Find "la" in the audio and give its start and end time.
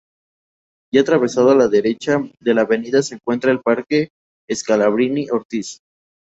1.55-1.67, 2.55-2.61